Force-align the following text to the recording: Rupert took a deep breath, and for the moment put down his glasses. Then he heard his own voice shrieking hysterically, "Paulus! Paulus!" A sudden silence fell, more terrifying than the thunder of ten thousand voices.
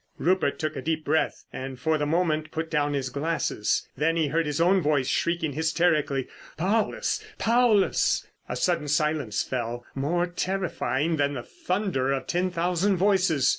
Rupert 0.17 0.57
took 0.57 0.75
a 0.75 0.81
deep 0.81 1.05
breath, 1.05 1.45
and 1.53 1.79
for 1.79 1.99
the 1.99 2.07
moment 2.07 2.49
put 2.49 2.71
down 2.71 2.93
his 2.93 3.11
glasses. 3.11 3.87
Then 3.95 4.15
he 4.15 4.29
heard 4.29 4.47
his 4.47 4.59
own 4.59 4.81
voice 4.81 5.05
shrieking 5.07 5.53
hysterically, 5.53 6.27
"Paulus! 6.57 7.23
Paulus!" 7.37 8.25
A 8.49 8.55
sudden 8.55 8.87
silence 8.87 9.43
fell, 9.43 9.85
more 9.93 10.25
terrifying 10.25 11.17
than 11.17 11.33
the 11.35 11.43
thunder 11.43 12.11
of 12.13 12.25
ten 12.25 12.49
thousand 12.49 12.97
voices. 12.97 13.47